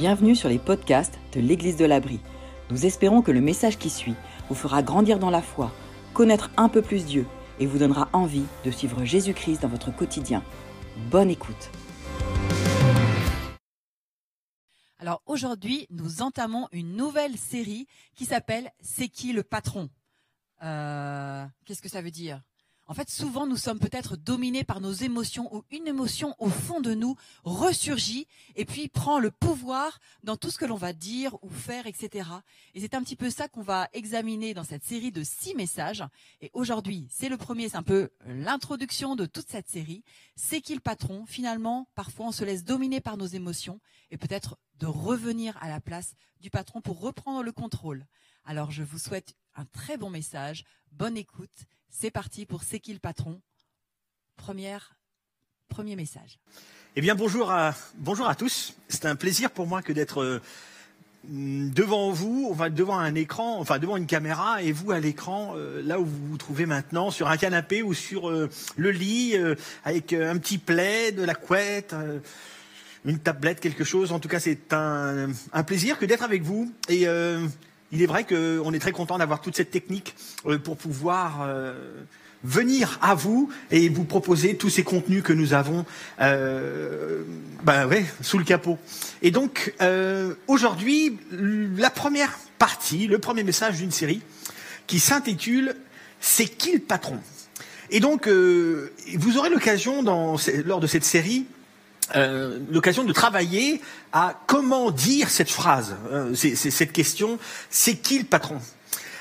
[0.00, 2.20] Bienvenue sur les podcasts de l'Église de l'Abri.
[2.70, 4.14] Nous espérons que le message qui suit
[4.48, 5.70] vous fera grandir dans la foi,
[6.14, 7.26] connaître un peu plus Dieu
[7.58, 10.42] et vous donnera envie de suivre Jésus-Christ dans votre quotidien.
[11.10, 11.70] Bonne écoute.
[14.98, 19.90] Alors aujourd'hui, nous entamons une nouvelle série qui s'appelle C'est qui le patron?
[20.62, 22.40] Euh, Qu'est-ce que ça veut dire?
[22.90, 26.80] En fait, souvent, nous sommes peut-être dominés par nos émotions ou une émotion au fond
[26.80, 27.14] de nous
[27.44, 28.26] ressurgit
[28.56, 32.28] et puis prend le pouvoir dans tout ce que l'on va dire ou faire, etc.
[32.74, 36.02] Et c'est un petit peu ça qu'on va examiner dans cette série de six messages.
[36.40, 40.02] Et aujourd'hui, c'est le premier, c'est un peu l'introduction de toute cette série.
[40.34, 41.26] C'est qui le patron?
[41.26, 45.80] Finalement, parfois, on se laisse dominer par nos émotions et peut-être de revenir à la
[45.80, 48.04] place du patron pour reprendre le contrôle.
[48.44, 51.50] Alors je vous souhaite un très bon message, bonne écoute.
[51.88, 53.40] C'est parti pour C'est qui le patron
[54.36, 54.96] Première,
[55.68, 56.38] Premier message.
[56.96, 58.74] Eh bien, bonjour à, bonjour à tous.
[58.88, 60.40] C'est un plaisir pour moi que d'être euh,
[61.24, 66.00] devant vous, devant un écran, enfin devant une caméra, et vous à l'écran, euh, là
[66.00, 69.36] où vous vous trouvez maintenant, sur un canapé ou sur euh, le lit,
[69.84, 71.94] avec un petit plaid, de la couette,
[73.04, 74.10] une tablette, quelque chose.
[74.10, 76.72] En tout cas, c'est un, un plaisir que d'être avec vous.
[76.88, 77.06] Et
[77.92, 80.14] il est vrai qu'on est très content d'avoir toute cette technique
[80.46, 81.74] euh, pour pouvoir euh,
[82.44, 85.84] venir à vous et vous proposer tous ces contenus que nous avons
[86.20, 87.22] euh,
[87.66, 88.78] ouais, sous le capot.
[89.22, 89.74] Et donc,
[90.46, 94.22] aujourd'hui, la première partie, le premier message d'une série
[94.86, 95.74] qui s'intitule
[96.20, 97.18] C'est qui le patron?
[97.90, 100.02] Et donc, vous aurez l'occasion,
[100.64, 101.44] lors de cette série,
[102.16, 103.80] euh, l'occasion de travailler
[104.12, 107.38] à comment dire cette phrase, euh, cette question,
[107.70, 108.60] c'est qui le patron?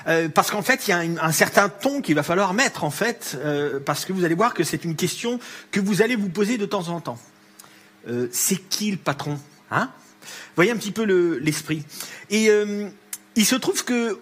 [0.07, 2.91] Euh, Parce qu'en fait, il y a un, certain ton qu'il va falloir mettre, en
[2.91, 3.37] fait,
[3.85, 5.39] parce que vous allez voir que c'est une question
[5.71, 7.19] que vous allez vous poser de temps en temps.
[8.31, 9.37] C'est qui le patron
[9.71, 9.91] hein?
[10.55, 11.83] Voyez un petit peu le- l'esprit.
[12.29, 12.49] Et
[13.35, 14.19] il se trouve que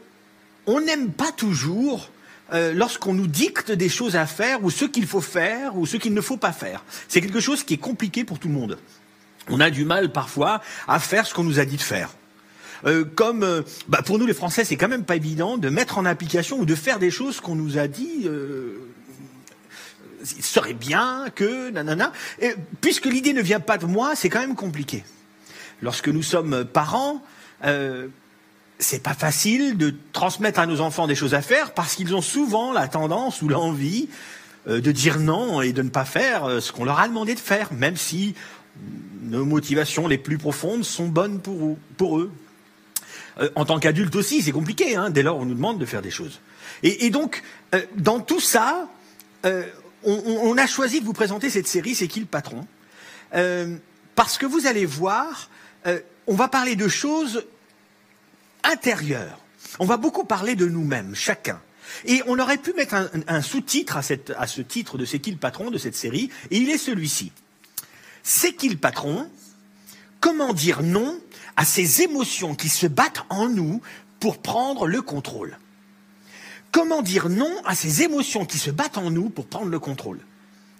[0.65, 2.09] on n'aime pas toujours
[2.53, 5.97] euh, lorsqu'on nous dicte des choses à faire ou ce qu'il faut faire ou ce
[5.97, 6.83] qu'il ne faut pas faire.
[7.07, 8.77] C'est quelque chose qui est compliqué pour tout le monde.
[9.49, 12.09] On a du mal parfois à faire ce qu'on nous a dit de faire.
[12.85, 15.97] Euh, comme euh, bah, pour nous les Français, c'est quand même pas évident de mettre
[15.97, 18.29] en application ou de faire des choses qu'on nous a dit.
[20.37, 22.13] il serait bien que nanana.
[22.81, 25.03] Puisque l'idée ne vient pas de moi, c'est quand même compliqué.
[25.81, 27.23] Lorsque nous sommes parents,
[28.79, 32.21] c'est pas facile de transmettre à nos enfants des choses à faire parce qu'ils ont
[32.21, 34.07] souvent la tendance ou l'envie
[34.67, 37.33] euh, de dire non et de ne pas faire euh, ce qu'on leur a demandé
[37.35, 38.35] de faire, même si
[39.23, 42.31] nos motivations les plus profondes sont bonnes pour eux.
[43.39, 46.01] Euh, en tant qu'adulte aussi, c'est compliqué, hein, dès lors on nous demande de faire
[46.01, 46.39] des choses.
[46.83, 47.41] Et, donc,
[47.95, 48.87] dans tout ça,
[50.03, 52.67] on, a choisi de vous présenter cette série, c'est qui le patron?
[54.13, 55.49] Parce que vous allez voir,
[56.27, 57.43] on va parler de choses
[58.63, 59.39] intérieures.
[59.79, 61.61] On va beaucoup parler de nous-mêmes, chacun.
[62.05, 62.95] Et on aurait pu mettre
[63.27, 66.69] un, sous-titre à, ce titre de C'est qui le patron de cette série, et il
[66.69, 67.31] est celui-ci.
[68.23, 69.29] C'est qui le patron?
[70.19, 71.19] Comment dire non
[71.55, 73.81] à ces émotions qui se battent en nous
[74.19, 75.57] pour prendre le contrôle?
[76.71, 80.19] Comment dire non à ces émotions qui se battent en nous pour prendre le contrôle?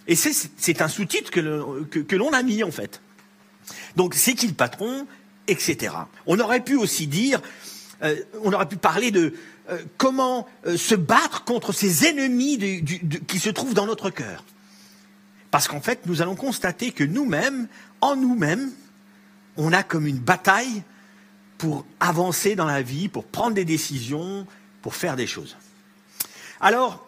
[0.06, 3.00] Et c'est- un sous-titre que l'on a mis en fait.
[3.96, 5.06] Donc c'est qui le patron,
[5.48, 5.94] etc.
[6.26, 7.40] On aurait pu aussi dire,
[8.02, 9.34] euh, on aurait pu parler de
[9.70, 12.84] euh, comment euh, se battre contre ces ennemis
[13.26, 14.44] qui se trouvent dans notre cœur.
[15.50, 17.68] Parce qu'en fait, nous allons constater que nous-mêmes,
[18.00, 18.70] en nous-mêmes,
[19.56, 20.82] on a comme une bataille
[21.56, 24.46] pour avancer dans la vie, pour prendre des décisions,
[24.82, 25.56] pour faire des choses.
[26.60, 27.04] Alors,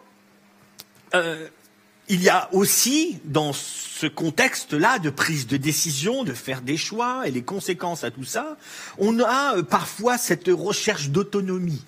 [2.11, 7.25] il y a aussi, dans ce contexte-là de prise de décision, de faire des choix
[7.25, 8.57] et les conséquences à tout ça,
[8.97, 11.81] on a euh, parfois cette recherche d'autonomie,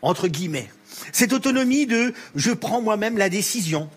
[0.00, 0.70] entre guillemets.
[1.10, 3.90] Cette autonomie de je prends moi-même la décision.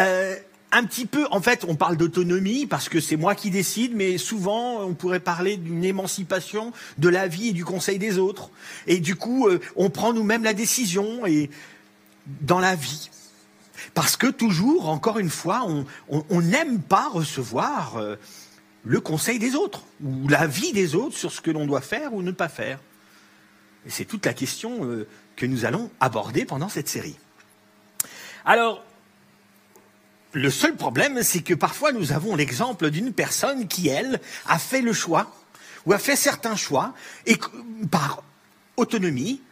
[0.00, 0.36] Euh,
[0.72, 4.16] un petit peu, en fait, on parle d'autonomie parce que c'est moi qui décide, mais
[4.16, 8.48] souvent on pourrait parler d'une émancipation de la vie et du conseil des autres.
[8.86, 11.50] Et du coup, euh, on prend nous-mêmes la décision et
[12.40, 13.10] dans la vie.
[13.94, 15.66] Parce que toujours, encore une fois,
[16.08, 18.16] on n'aime pas recevoir euh,
[18.84, 22.22] le conseil des autres ou l'avis des autres sur ce que l'on doit faire ou
[22.22, 22.78] ne pas faire.
[23.86, 27.16] C'est toute la question euh, que nous allons aborder pendant cette série.
[28.44, 28.84] Alors,
[30.32, 34.80] le seul problème, c'est que parfois nous avons l'exemple d'une personne qui, elle, a fait
[34.80, 35.34] le choix,
[35.84, 36.94] ou a fait certains choix,
[37.26, 37.36] et
[37.90, 38.22] par
[38.76, 39.42] autonomie,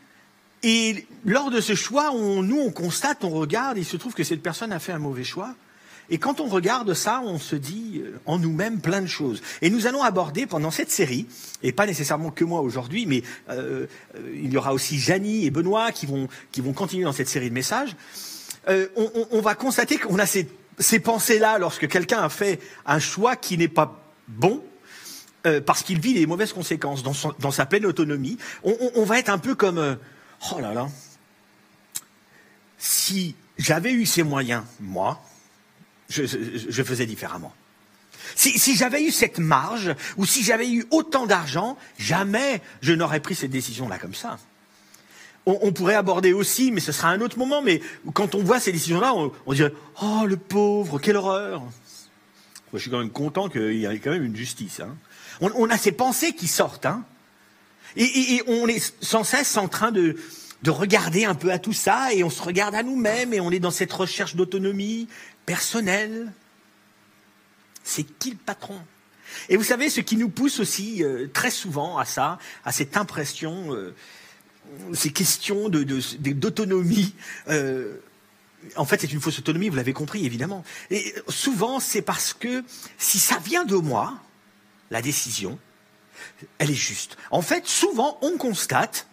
[0.62, 4.24] et lors de ce choix, on- nous, on constate, on regarde, il se trouve que
[4.24, 5.54] cette personne a fait un mauvais choix,
[6.12, 9.40] Et quand on regarde ça, on se dit euh, en nous-mêmes plein de choses.
[9.62, 11.26] Et nous allons aborder pendant cette série,
[11.62, 13.86] et pas nécessairement que moi aujourd'hui, mais euh,
[14.16, 17.28] euh, il y aura aussi Janie et Benoît qui vont, qui vont continuer dans cette
[17.28, 17.94] série de messages,
[18.68, 20.48] euh, on, on, on, va constater qu'on a ces,
[20.80, 24.64] ces pensées-là lorsque quelqu'un a fait un choix qui n'est pas bon,
[25.46, 28.36] euh, parce qu'il vit les mauvaises conséquences dans, son, dans sa pleine autonomie.
[28.64, 29.94] On, on, va être un peu comme, euh,
[30.52, 30.88] oh là là,
[32.78, 35.22] si j'avais eu ces moyens, moi,
[36.08, 37.52] je, faisais différemment.
[38.34, 43.34] Si, j'avais eu cette marge, ou si j'avais eu autant d'argent, jamais je n'aurais pris
[43.34, 44.38] cette décision-là comme ça.
[45.46, 47.80] On, pourrait aborder aussi, mais ce sera un autre moment, mais
[48.12, 49.14] quand on voit ces décisions-là,
[49.46, 51.62] on, dirait Oh, le pauvre, quelle horreur
[52.72, 54.80] Je suis quand même content qu'il y ait quand même une justice.
[54.80, 54.96] Hein.
[55.40, 56.86] On, on, a ces pensées qui sortent.
[56.86, 57.04] Hein.
[57.96, 60.16] Et, on est sans cesse en train de,
[60.62, 63.50] de regarder un peu à tout ça, et on se regarde à nous-mêmes, et on
[63.50, 65.08] est dans cette recherche d'autonomie
[65.46, 66.32] personnelle.
[67.82, 68.78] C'est qui le patron?
[69.48, 72.96] Et vous savez, ce qui nous pousse aussi euh, très souvent à ça, à cette
[72.96, 73.94] impression, euh,
[74.92, 77.14] ces questions d'autonomie,
[77.46, 77.96] de, euh,
[78.76, 80.64] en fait, c'est une fausse autonomie, vous l'avez compris, évidemment.
[80.90, 82.62] Et souvent, c'est parce que
[82.98, 84.18] si ça vient de moi,
[84.90, 85.58] la décision,
[86.58, 87.16] elle est juste.
[87.30, 89.06] En fait, souvent, on constate,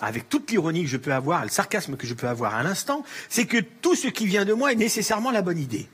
[0.00, 3.04] avec toute l'ironie que je peux avoir, le sarcasme que je peux avoir à l'instant,
[3.28, 5.88] c'est que tout ce qui vient de moi est nécessairement la bonne idée.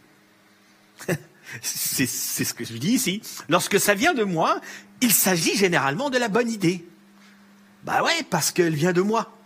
[1.62, 3.22] c'est ce que je dis ici.
[3.48, 4.60] Lorsque ça vient de moi,
[5.00, 6.84] il s'agit généralement de la bonne idée.
[7.84, 9.36] Bah ouais, parce qu'elle vient de moi.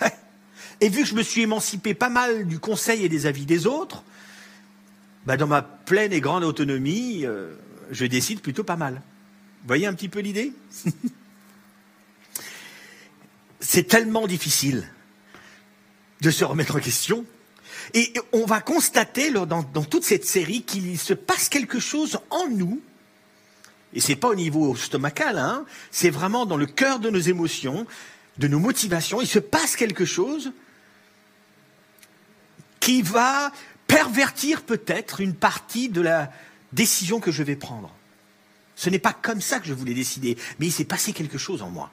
[0.80, 3.66] Et vu que je me suis émancipé pas mal du conseil et des avis des
[3.66, 4.02] autres,
[5.26, 7.54] bah dans ma pleine et grande autonomie, euh,
[7.90, 9.02] je décide plutôt pas mal.
[9.62, 10.52] Vous voyez un petit peu l'idée
[13.60, 14.90] C'est tellement difficile
[16.22, 17.24] de se remettre en question.
[17.94, 22.48] Et on va constater dans, dans toute cette série qu'il se passe quelque chose en
[22.48, 22.80] nous
[23.92, 27.86] et c'est pas au niveau stomacal, hein, c'est vraiment dans le cœur de nos émotions,
[28.38, 29.20] de nos motivations.
[29.20, 30.52] Il se passe quelque chose
[32.78, 33.52] qui va
[33.86, 36.30] pervertir peut-être une partie de la
[36.72, 37.92] décision que je vais prendre.
[38.80, 41.60] Ce n'est pas comme ça que je voulais décider, mais il s'est passé quelque chose
[41.60, 41.92] en moi.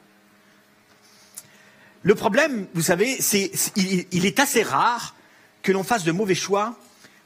[2.02, 5.14] Le problème, vous savez, c'est il, est assez rare
[5.64, 6.80] que l'on fasse de mauvais choix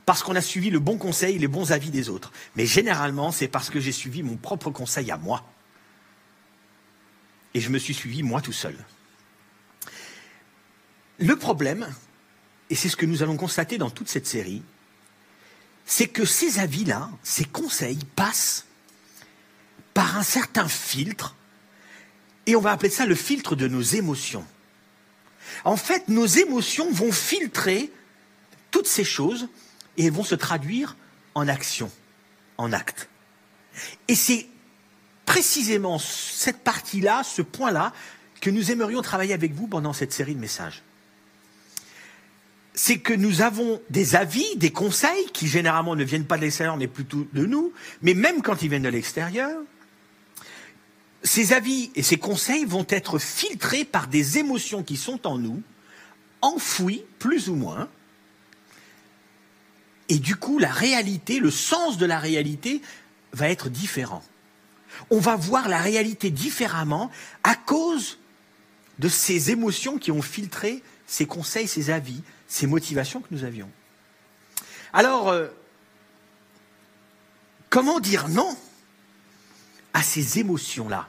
[0.07, 2.31] parce qu'on a suivi le bon conseil, les bons avis des autres.
[2.55, 5.45] Mais généralement, c'est parce que j'ai suivi mon propre conseil à moi.
[7.53, 8.75] Et je me suis suivi moi tout seul.
[11.19, 11.87] Le problème,
[12.71, 14.63] et c'est ce que nous allons constater dans toute cette série,
[15.85, 18.65] c'est que ces avis-là, ces conseils passent
[19.93, 21.35] par un certain filtre,
[22.45, 24.45] et on va appeler ça le filtre de nos émotions.
[25.63, 27.91] En fait, nos émotions vont filtrer
[28.71, 29.47] toutes ces choses
[29.97, 30.95] et vont se traduire
[31.35, 31.91] en action,
[32.57, 33.09] en acte.
[34.07, 34.47] Et c'est
[35.25, 37.93] précisément cette partie-là, ce point-là,
[38.41, 40.81] que nous aimerions travailler avec vous pendant cette série de messages.
[42.73, 46.77] C'est que nous avons des avis, des conseils qui généralement ne viennent pas de l'extérieur
[46.77, 49.61] mais plutôt de nous, mais même quand ils viennent de l'extérieur,
[51.23, 55.61] ces avis et ces conseils vont être filtrés par des émotions qui sont en nous,
[56.41, 57.87] enfouies plus ou moins,
[60.09, 62.81] et du coup, la réalité, le sens de la réalité
[63.31, 64.21] va être différent.
[65.09, 67.09] On va voir la réalité différemment
[67.43, 68.19] à cause
[68.99, 73.69] de ces émotions qui ont filtré ces conseils, ces avis, ces motivations que nous avions.
[74.91, 75.47] Alors, euh,
[77.69, 78.57] comment dire non
[79.93, 81.07] à ces émotions-là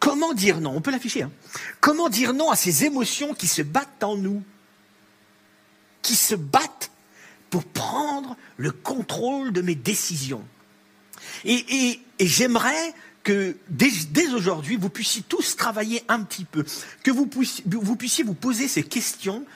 [0.00, 0.76] Comment dire non?
[0.76, 1.22] On peut l'afficher.
[1.22, 1.30] Hein
[1.80, 4.42] comment dire non à ces émotions qui se battent en nous?
[6.02, 6.90] Qui se battent
[7.54, 10.44] pour prendre le contrôle de mes décisions.
[11.44, 16.64] Et, j'aimerais que dès, aujourd'hui, vous puissiez tous travailler un petit peu,
[17.04, 19.46] que vous puissiez, vous puissiez vous poser ces questions,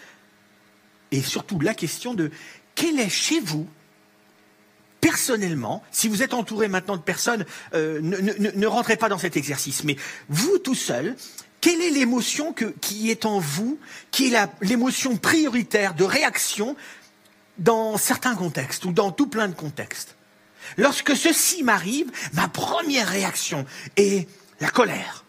[1.11, 2.31] et surtout la question de
[2.77, 3.69] quel est chez vous,
[5.01, 9.85] personnellement, si vous êtes entouré maintenant de personnes, euh, ne, rentrez pas dans cet exercice,
[9.85, 9.97] mais
[10.29, 11.17] vous tout seul,
[11.61, 13.79] quelle est l'émotion qui est en vous,
[14.11, 16.77] qui est l'émotion prioritaire de réaction
[17.59, 20.17] dans certains contextes ou dans tout plein de contextes?
[20.77, 23.65] Lorsque ceci m'arrive, ma première réaction
[23.97, 24.29] est
[24.61, 25.25] la colère.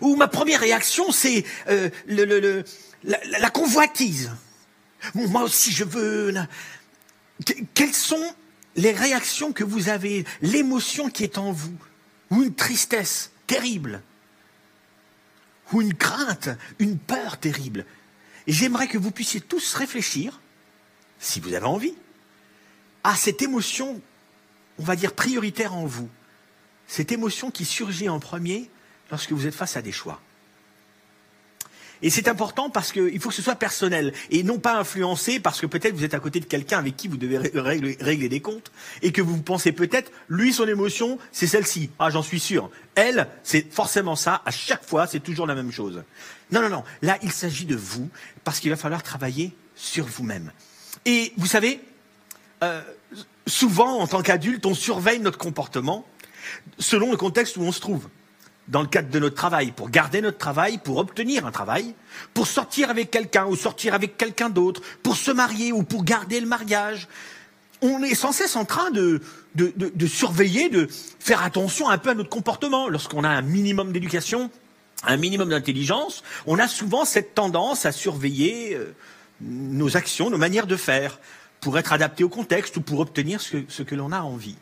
[0.00, 4.30] Ou ma première réaction, c'est euh, la, la, convoitise.
[5.14, 6.34] Moi aussi, je veux.
[7.74, 8.34] Quelles sont
[8.78, 11.76] les réactions que vous avez, l'émotion qui est en vous,
[12.30, 14.02] ou une tristesse terrible,
[15.72, 17.84] ou une crainte, une peur terrible.
[18.46, 20.40] Et j'aimerais que vous puissiez tous réfléchir
[21.18, 21.94] si vous avez envie,
[23.02, 24.00] à cette émotion,
[24.78, 26.08] on va dire prioritaire en vous.
[26.86, 28.70] Cette émotion qui surgit en premier
[29.10, 30.22] lorsque vous êtes face à des choix.
[32.02, 35.60] Et c'est important parce qu'il faut que ce soit personnel et non pas influencé parce
[35.60, 38.70] que peut-être vous êtes à côté de quelqu'un avec qui vous devez régler, des comptes
[39.02, 41.90] et que vous pensez peut-être, lui, son émotion, c'est celle-ci.
[41.98, 42.70] Ah, j'en suis sûr.
[42.94, 44.42] Elle, c'est forcément ça.
[44.44, 46.02] À chaque fois, c'est toujours la même chose.
[46.50, 46.84] Non, non, non.
[47.02, 48.08] Là, il s'agit de vous
[48.44, 50.52] parce qu'il va falloir travailler sur vous-même.
[51.04, 51.80] Et vous savez,
[52.62, 52.82] euh,
[53.46, 56.06] souvent, en tant qu'adulte, on surveille notre comportement
[56.78, 58.08] selon le contexte où on se trouve
[58.68, 61.94] dans le cadre de notre travail, pour garder notre travail, pour obtenir un travail,
[62.34, 66.38] pour sortir avec quelqu'un ou sortir avec quelqu'un d'autre, pour se marier ou pour garder
[66.40, 67.08] le mariage.
[67.80, 69.20] On est sans cesse en train de,
[70.06, 72.88] surveiller, de faire attention un peu à notre comportement.
[72.88, 74.50] Lorsqu'on a un minimum d'éducation,
[75.04, 78.94] un minimum d'intelligence, on a souvent cette tendance à surveiller euh,
[79.40, 81.18] nos actions, nos manières de faire,
[81.60, 84.56] pour être adapté au contexte ou pour obtenir ce que l'on a envie.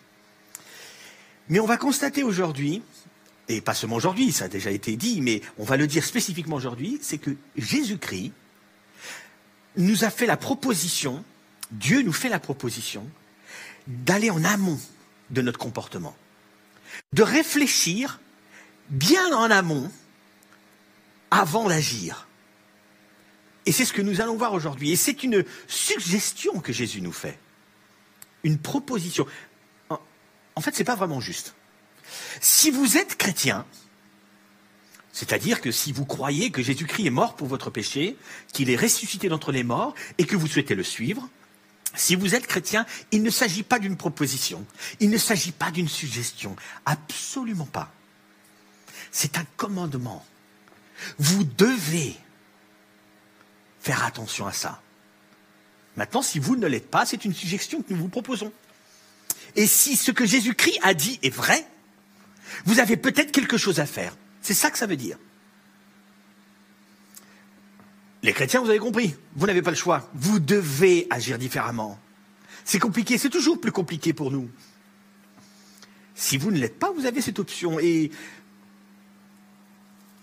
[1.48, 2.82] Mais on va constater aujourd'hui
[3.48, 6.56] et pas seulement aujourd'hui, ça a déjà été dit, mais on va le dire spécifiquement
[6.56, 8.32] aujourd'hui, c'est que Jésus-Christ
[9.76, 11.24] nous a fait la proposition,
[11.70, 13.08] Dieu nous fait la proposition
[13.86, 14.80] d'aller en amont
[15.30, 16.16] de notre comportement,
[17.12, 18.20] de réfléchir
[18.88, 19.90] bien en amont
[21.30, 22.26] avant d'agir.
[23.66, 24.92] Et c'est ce que nous allons voir aujourd'hui.
[24.92, 27.36] Et c'est une suggestion que Jésus nous fait.
[28.44, 29.26] Une proposition.
[29.90, 31.55] En fait, ce n'est pas vraiment juste.
[32.40, 33.66] Si vous êtes chrétien,
[35.12, 38.16] c'est-à-dire que si vous croyez que Jésus-Christ est mort pour votre péché,
[38.52, 41.28] qu'il est ressuscité d'entre les morts et que vous souhaitez le suivre,
[41.94, 44.66] si vous êtes chrétien, il ne s'agit pas d'une proposition,
[45.00, 47.90] il ne s'agit pas d'une suggestion, absolument pas.
[49.10, 50.24] C'est un commandement.
[51.18, 52.14] Vous devez
[53.80, 54.82] faire attention à ça.
[55.96, 58.52] Maintenant, si vous ne l'êtes pas, c'est une suggestion que nous vous proposons.
[59.54, 61.66] Et si ce que Jésus-Christ a dit est vrai,
[62.64, 64.16] vous avez peut-être quelque chose à faire.
[64.42, 65.18] C'est ça que ça veut dire.
[68.22, 70.10] Les chrétiens, vous avez compris, vous n'avez pas le choix.
[70.14, 71.98] Vous devez agir différemment.
[72.64, 74.50] C'est compliqué, c'est toujours plus compliqué pour nous.
[76.14, 77.78] Si vous ne l'êtes pas, vous avez cette option.
[77.78, 78.10] Et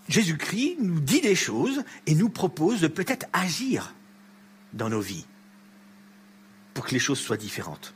[0.08, 3.94] Jésus-Christ nous dit des choses et nous propose de peut-être agir
[4.72, 5.24] dans nos vies
[6.74, 7.94] pour que les choses soient différentes.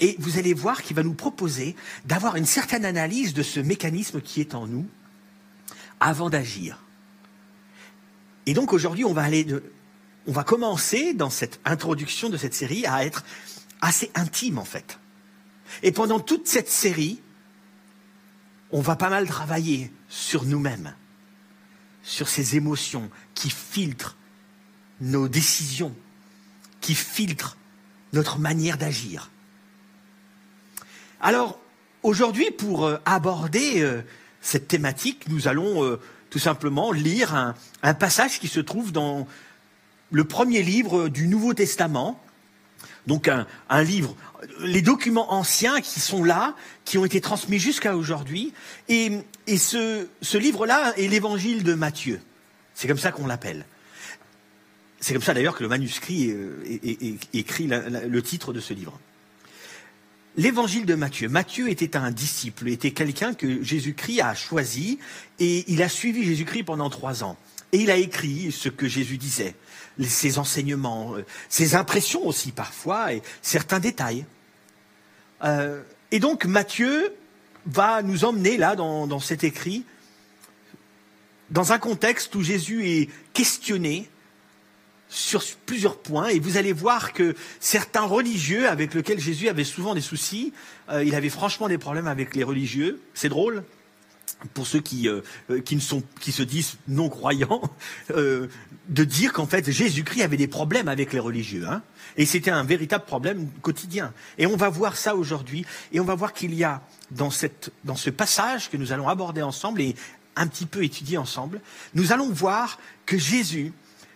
[0.00, 1.74] Et vous allez voir qu'il va nous proposer
[2.04, 4.86] d'avoir une certaine analyse de ce mécanisme qui est en nous
[6.00, 6.84] avant d'agir.
[8.46, 9.46] Et donc aujourd'hui, on va aller
[10.26, 13.24] on va commencer dans cette introduction de cette série à être
[13.80, 14.98] assez intime en fait.
[15.82, 17.20] Et pendant toute cette série,
[18.70, 20.94] on va pas mal travailler sur nous-mêmes,
[22.02, 24.16] sur ces émotions qui filtrent
[25.00, 25.94] nos décisions,
[26.80, 27.56] qui filtrent
[28.12, 29.30] notre manière d'agir.
[31.20, 31.58] Alors,
[32.02, 34.02] aujourd'hui, pour euh, aborder euh,
[34.40, 37.34] cette thématique, nous allons euh, tout simplement lire
[37.82, 39.26] un, passage qui se trouve dans
[40.12, 42.22] le premier livre du Nouveau Testament.
[43.06, 44.14] Donc un, livre,
[44.60, 48.52] les documents anciens qui sont là, qui ont été transmis jusqu'à aujourd'hui.
[48.88, 49.22] Et,
[49.56, 52.20] ce, livre-là est l'évangile de Matthieu.
[52.74, 53.64] C'est comme ça qu'on l'appelle.
[55.00, 56.34] C'est comme ça d'ailleurs que le manuscrit
[57.32, 59.00] écrit le titre de ce livre.
[60.36, 61.28] L'évangile de Matthieu.
[61.28, 64.98] Matthieu était un disciple, était quelqu'un que Jésus-Christ a choisi
[65.38, 67.36] et il a suivi Jésus-Christ pendant trois ans.
[67.72, 69.54] Et il a écrit ce que Jésus disait,
[70.00, 74.24] ses enseignements, euh, ses impressions aussi parfois et certains détails.
[75.44, 77.12] Euh, et donc Matthieu
[77.66, 79.84] va nous emmener là dans, dans cet écrit
[81.50, 84.08] dans un contexte où Jésus est questionné
[85.08, 89.94] sur plusieurs points et vous allez voir que certains religieux avec lesquels Jésus avait souvent
[89.94, 90.52] des soucis,
[90.90, 93.00] euh, il avait franchement des problèmes avec les religieux.
[93.14, 93.64] C'est drôle
[94.54, 97.62] pour ceux qui, euh, euh, qui, ne sont, qui se disent non croyants,
[98.10, 101.66] de dire qu'en fait Jésus-Christ avait des problèmes avec les religieux.
[101.66, 101.82] Hein,
[102.16, 104.12] et c'était un véritable problème quotidien.
[104.36, 105.64] Et on va voir ça aujourd'hui.
[105.92, 109.08] Et on va voir qu'il y a dans, cette, dans ce passage que nous allons
[109.08, 109.96] aborder ensemble et
[110.36, 111.60] un petit peu étudier ensemble,
[111.94, 113.72] nous allons voir que Jésus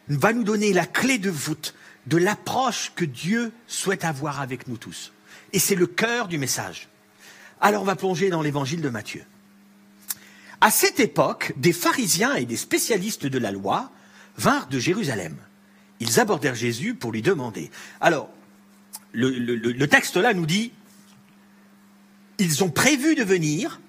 [0.09, 1.75] va nous donner la clé de voûte
[2.07, 5.13] de l'approche que Dieu souhaite avoir avec nous tous.
[5.53, 6.89] Et c'est le cœur du message.
[7.61, 9.25] Alors on va plonger dans l'évangile de Matthieu.
[10.61, 13.91] À cette époque, des pharisiens et des spécialistes de la loi
[14.37, 15.37] vinrent de Jérusalem.
[16.01, 17.71] Ils abordèrent Jésus pour lui demander.
[18.01, 18.29] Alors,
[19.13, 20.73] le, texte là nous dit,
[22.39, 23.81] ils ont prévu de venir,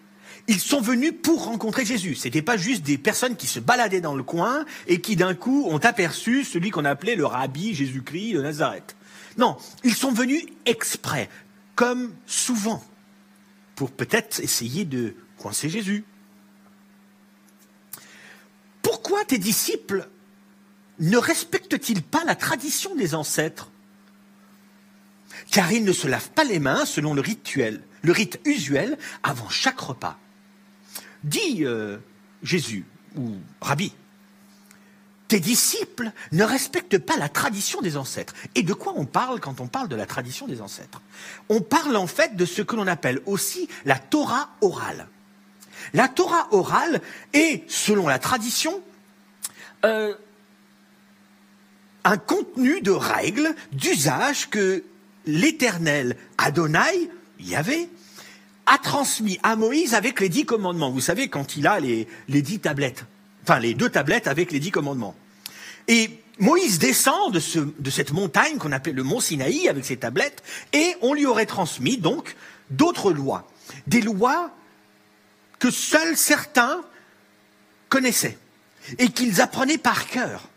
[0.48, 2.16] ils sont venus pour rencontrer Jésus.
[2.16, 5.36] Ce n'était pas juste des personnes qui se baladaient dans le coin et qui d'un
[5.36, 8.96] coup ont aperçu celui qu'on appelait le rabbi Jésus-Christ de Nazareth.
[9.38, 11.30] Non, ils sont venus exprès,
[11.76, 12.84] comme souvent,
[13.76, 16.04] pour peut-être essayer de coincer Jésus.
[18.82, 20.08] Pourquoi tes disciples
[21.00, 23.72] ne respectent-ils pas la tradition des ancêtres?
[25.52, 29.50] Car ils ne se lavent pas les mains selon le rituel, le rite usuel avant
[29.50, 30.20] chaque repas.
[31.24, 31.98] Dit euh,
[32.42, 33.94] Jésus ou Rabbi,
[35.28, 38.36] tes disciples ne respectent pas la tradition des ancêtres.
[38.56, 41.02] Et de quoi on parle quand on parle de la tradition des ancêtres?
[41.50, 45.08] On parle en fait de ce que l'on appelle aussi la Torah orale.
[45.94, 47.02] La Torah orale
[47.34, 48.82] est, selon la tradition,
[49.86, 50.14] euh,
[52.04, 54.84] un contenu de règles, d'usages que
[55.26, 57.90] l'Éternel Adonai, Yahvé,
[58.66, 60.92] a transmis à Moïse avec les dix commandements.
[60.92, 63.06] Vous savez, quand il a les, dix tablettes,
[63.44, 65.16] enfin les deux tablettes avec les dix commandements.
[65.88, 67.42] Et Moïse descend de,
[67.78, 71.46] de cette montagne qu'on appelle le mont Sinaï avec ses tablettes, et on lui aurait
[71.46, 72.36] transmis donc
[72.70, 73.48] d'autres lois.
[73.88, 74.52] Des lois
[75.60, 76.82] que seuls certains
[77.90, 78.38] connaissaient
[78.98, 80.50] et qu'ils apprenaient par cœur.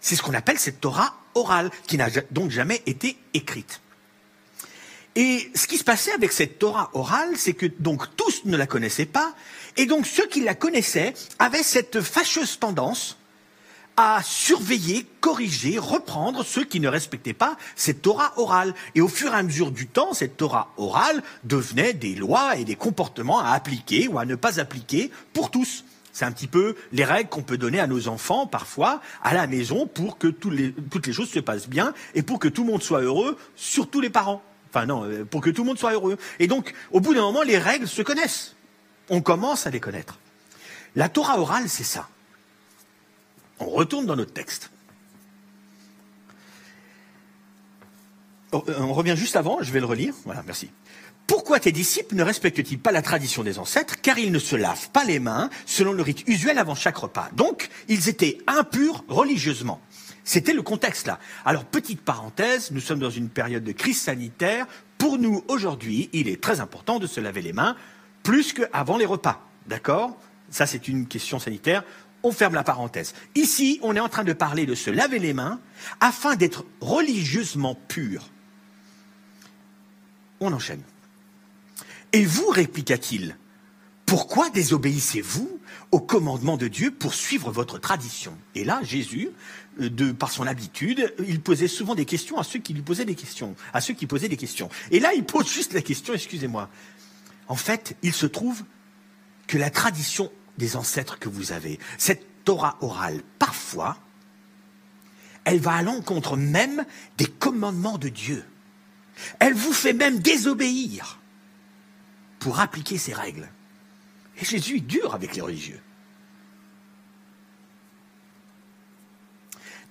[0.00, 3.80] C'est ce qu'on appelle cette Torah orale, qui n'a donc jamais été écrite.
[5.16, 8.66] Et ce qui se passait avec cette Torah orale, c'est que donc tous ne la
[8.66, 9.34] connaissaient pas,
[9.76, 13.16] et donc ceux qui la connaissaient avaient cette fâcheuse tendance
[13.96, 18.74] à surveiller, corriger, reprendre ceux qui ne respectaient pas cette Torah orale.
[18.94, 22.64] Et au fur et à mesure du temps, cette Torah orale devenait des lois et
[22.64, 25.84] des comportements à appliquer ou à ne pas appliquer pour tous.
[26.12, 29.46] C'est un petit peu les règles qu'on peut donner à nos enfants parfois à la
[29.46, 32.64] maison pour que toutes les, toutes les choses se passent bien et pour que tout
[32.64, 34.42] le monde soit heureux, surtout les parents.
[34.70, 36.16] Enfin non, euh, pour que tout le monde soit heureux.
[36.38, 38.54] Et donc, au bout d'un moment, les règles se connaissent.
[39.08, 40.18] On commence à les connaître.
[40.96, 42.08] La Torah orale, c'est ça.
[43.58, 44.70] On retourne dans notre texte.
[48.52, 50.14] Oh, euh, on revient juste avant, je vais le relire.
[50.24, 50.70] Voilà, merci.
[51.26, 54.00] Pourquoi tes disciples ne respectent-ils pas la tradition des ancêtres?
[54.00, 57.28] Car ils ne se lavent pas les mains selon le rite usuel avant chaque repas.
[57.34, 59.80] Donc, ils étaient impurs religieusement.
[60.30, 61.18] C'était le contexte là.
[61.44, 64.64] Alors, petite parenthèse, nous sommes dans une période de crise sanitaire.
[64.96, 67.74] Pour nous, aujourd'hui, il est très important de se laver les mains
[68.22, 69.44] plus qu'avant les repas.
[69.66, 70.16] D'accord?
[70.48, 71.82] Ça, c'est une question sanitaire
[72.22, 73.14] on ferme la parenthèse.
[73.34, 75.58] Ici, on est en train de parler de se laver les mains
[75.98, 78.28] afin d'être religieusement pur.
[80.38, 80.82] On enchaîne.
[82.12, 83.36] Et vous, répliqua-t-il,
[84.10, 85.60] pourquoi désobéissez-vous
[85.92, 88.36] au commandement de Dieu pour suivre votre tradition?
[88.56, 89.28] Et là, Jésus,
[89.80, 93.14] euh, par son habitude, il posait souvent des questions à ceux qui lui posaient des
[93.14, 94.68] questions, à ceux qui posaient des questions.
[94.90, 96.68] Et là, il pose juste la question, excusez-moi.
[97.46, 98.64] En fait, il se trouve
[99.46, 103.96] que la tradition des ancêtres que vous avez, cette Torah orale, parfois,
[105.44, 106.84] elle va à l'encontre même
[107.16, 108.44] des commandements de Dieu.
[109.38, 111.20] Elle vous fait même désobéir
[112.40, 113.48] pour appliquer ses règles.
[114.40, 115.80] Et Jésus est dur avec les religieux.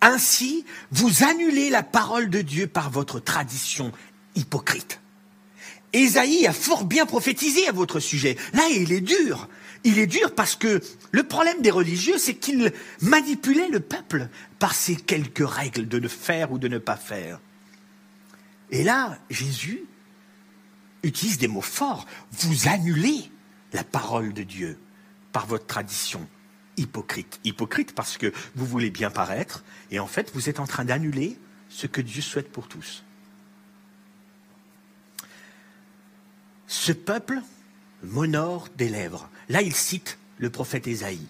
[0.02, 3.92] Ainsi, vous annulez la parole de Dieu par votre tradition
[4.36, 5.02] hypocrite.
[5.92, 8.38] Ésaïe a fort bien prophétisé à votre sujet.
[8.54, 9.50] Là, il est dur
[9.84, 10.82] il est dur parce que
[11.12, 16.08] le problème des religieux, c'est qu'ils manipulaient le peuple par ces quelques règles de ne
[16.08, 17.40] faire ou de ne pas faire.
[18.72, 19.84] Et là, Jésus
[21.04, 22.06] utilise des mots forts.
[22.34, 23.32] Vous annulez
[23.74, 24.80] la parole de Dieu
[25.32, 26.28] par votre tradition
[26.78, 27.40] hypocrite.
[27.44, 31.38] Hypocrite parce que vous voulez bien paraître et en fait, vous êtes en train d'annuler
[31.70, 33.04] ce que Dieu souhaite pour tous.
[36.68, 37.42] Ce peuple
[38.04, 39.30] m'honore des lèvres.
[39.50, 41.28] Là, il cite le prophète Ésaïe.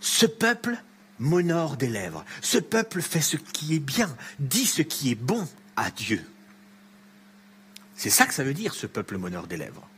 [0.00, 0.76] Ce peuple
[1.18, 2.24] m'honore des lèvres.
[2.42, 6.24] Ce peuple fait ce qui est bien, dit ce qui est bon à Dieu.
[7.94, 9.88] C'est ça que ça veut dire, ce peuple m'honore des lèvres.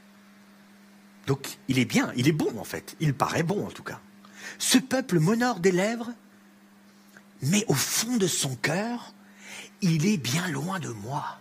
[1.30, 2.96] Donc, il est bien, il est bon en fait.
[2.98, 4.00] Il paraît bon en tout cas.
[4.58, 6.12] Ce peuple m'honore des lèvres,
[7.42, 9.14] mais au fond de son cœur,
[9.80, 11.38] il est bien loin de moi.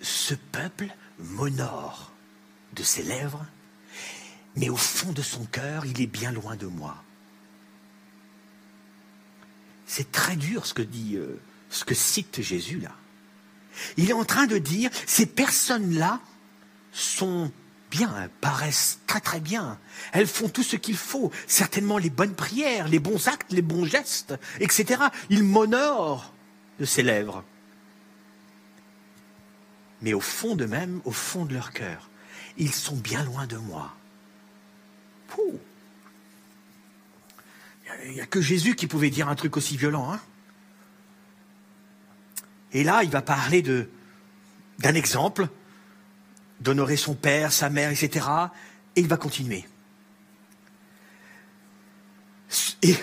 [0.00, 2.12] ce peuple m'honore
[2.72, 3.44] de ses lèvres,
[4.56, 7.04] mais au fond de son cœur, il est bien loin de moi.
[9.84, 12.96] C'est très dur ce que dit, euh, ce que cite Jésus là.
[13.96, 16.20] Il est en train de dire, ces personnes-là
[16.92, 17.50] sont
[17.90, 19.78] bien, paraissent très très bien.
[20.12, 23.84] Elles font tout ce qu'il faut, certainement les bonnes prières, les bons actes, les bons
[23.84, 25.00] gestes, etc.
[25.30, 26.32] Ils m'honorent
[26.80, 27.44] de ses lèvres
[30.02, 32.10] mais au fond d'eux-mêmes, au fond de leur cœur,
[32.58, 33.94] ils sont bien loin de moi.
[38.04, 40.12] il n'y a que Jésus qui pouvait dire un truc aussi violent.
[40.12, 40.20] Hein
[42.76, 45.48] et là, il va parler d'un exemple,
[46.60, 48.26] d'honorer son père, sa mère, etc.
[48.94, 49.64] Et il va continuer.
[52.82, 52.94] Et,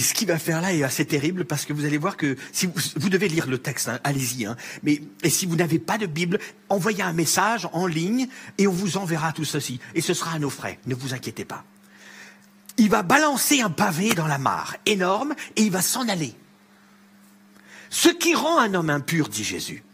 [0.00, 2.70] ce qu'il va faire là est assez terrible parce que vous allez voir que si
[2.96, 4.46] vous, devez lire le texte, hein, allez-y.
[4.46, 6.38] Hein, mais et si vous n'avez pas de Bible,
[6.70, 9.78] envoyez un message en ligne et on vous enverra tout ceci.
[9.94, 10.78] Et ce sera à nos frais.
[10.86, 11.64] Ne vous inquiétez pas.
[12.78, 16.34] Il va balancer un pavé dans la mare, énorme, et il va s'en aller.
[17.90, 19.84] Ce qui rend un homme impur, dit Jésus,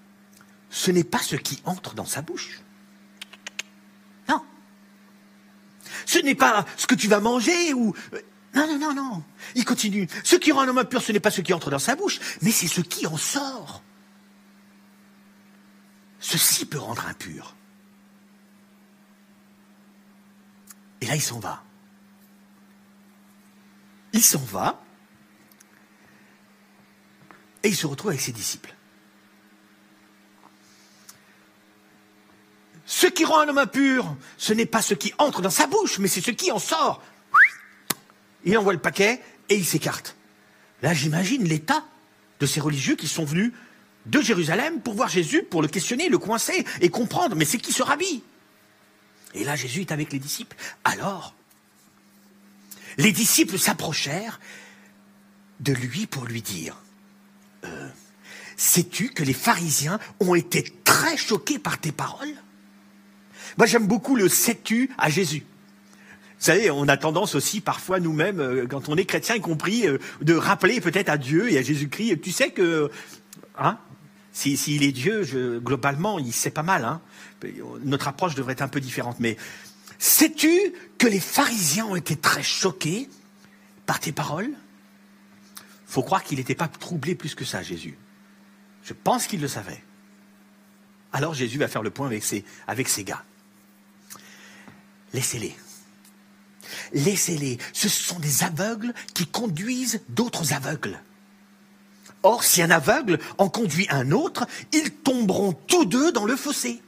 [0.70, 2.60] ce n'est pas ce qui entre dans sa bouche.
[4.28, 4.42] Non.
[6.06, 7.94] Ce n'est pas ce que tu vas manger ou...
[8.12, 8.20] Euh,
[8.54, 9.24] non, non, non, non.
[9.56, 10.08] Il continue.
[10.22, 12.20] Ce qui rend un homme impur, ce n'est pas ce qui entre dans sa bouche,
[12.42, 13.82] mais c'est ce qui en sort.
[16.20, 17.54] Ceci peut rendre impur.
[21.00, 21.62] Et là, il s'en va.
[24.12, 24.83] Il s'en va
[27.64, 28.72] et il se retrouve avec ses disciples.
[32.86, 35.98] Ce qui rend un homme impur, ce n'est pas ce qui entre dans sa bouche,
[35.98, 37.02] mais c'est ce qui en sort.
[38.44, 40.14] Il envoie le paquet et il s'écarte.
[40.82, 41.82] Là, j'imagine l'état
[42.40, 43.52] de ces religieux qui sont venus
[44.04, 47.72] de Jérusalem pour voir Jésus, pour le questionner, le coincer et comprendre, mais c'est qui
[47.72, 48.22] ce rabbi?
[49.32, 50.56] Et là, Jésus est avec les disciples.
[50.84, 51.34] Alors,
[52.98, 54.38] les disciples s'approchèrent
[55.60, 56.76] de lui pour lui dire,
[57.64, 57.88] euh,
[58.56, 62.34] sais-tu que les pharisiens ont été très choqués par tes paroles?
[63.58, 65.44] Moi j'aime beaucoup le sais-tu à Jésus.
[66.38, 69.86] Vous savez, on a tendance aussi parfois nous-mêmes, euh, quand on est chrétien y compris,
[69.86, 72.90] euh, de rappeler peut-être à Dieu et à Jésus-Christ, tu sais que,
[73.56, 73.78] hein,
[74.32, 75.22] s'il est Dieu,
[75.64, 76.84] globalement, il sait pas mal.
[76.84, 77.00] Hein.
[77.84, 79.20] Notre approche devrait être un peu différente.
[79.20, 79.36] Mais
[79.98, 80.50] sais-tu
[80.98, 83.08] que les pharisiens ont été très choqués
[83.86, 84.50] par tes paroles?
[85.94, 87.96] Faut croire qu'il n'était pas troublé plus que ça, Jésus.
[88.82, 89.80] Je pense qu'il le savait.
[91.12, 93.22] Alors Jésus va faire le point avec ses, gars.
[95.12, 95.56] Laissez-les.
[96.94, 97.58] Laissez-les.
[97.72, 101.00] Ce sont des aveugles qui conduisent d'autres aveugles.
[102.24, 106.82] Or, si un aveugle en conduit un autre, ils tomberont tous deux dans le fossé.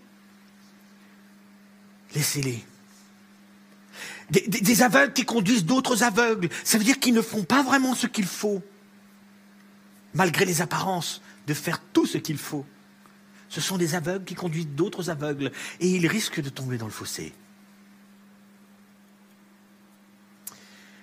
[2.17, 2.65] Laissez-les.
[4.31, 7.95] Des, des, aveugles qui conduisent d'autres aveugles, ça veut dire qu'ils ne font pas vraiment
[7.95, 8.61] ce qu'il faut
[10.17, 12.65] malgré les apparences, de faire tout ce qu'il faut.
[13.49, 16.93] Ce sont des aveugles qui conduisent d'autres aveugles et ils risquent de tomber dans le
[16.93, 17.33] fossé.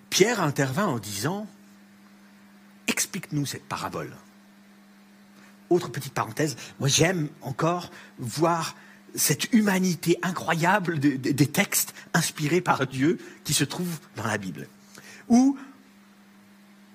[0.10, 1.48] Pierre intervint en disant
[2.88, 4.12] Explique-nous cette parabole.
[5.70, 8.76] Autre petite parenthèse, moi j'aime encore voir
[9.16, 14.68] cette humanité incroyable des textes inspirés par Dieu qui se trouvent dans la Bible.
[15.30, 15.58] Où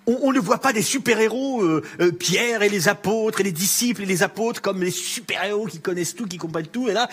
[0.09, 4.03] on, ne voit pas des super-héros, euh, euh, Pierre et les apôtres et les disciples
[4.03, 6.88] et les apôtres comme les super-héros qui connaissent tout, qui comprennent tout.
[6.88, 7.09] Et là,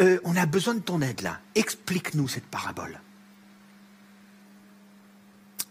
[0.00, 1.40] euh, on a besoin de ton aide là.
[1.54, 3.00] Explique-nous cette parabole.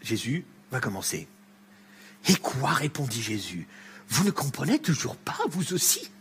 [0.02, 1.28] Jésus va commencer.
[2.28, 3.68] Et quoi répondit Jésus?
[4.10, 6.12] Vous ne comprenez toujours pas, vous aussi?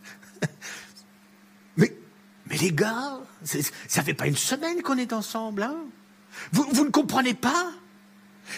[1.77, 1.93] Mais,
[2.59, 5.77] les gars, ça fait pas une semaine qu'on est ensemble, hein?
[6.53, 7.73] Vous ne comprenez pas?